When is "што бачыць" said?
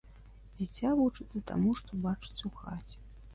1.81-2.45